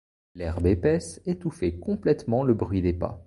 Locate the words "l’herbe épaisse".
0.33-1.21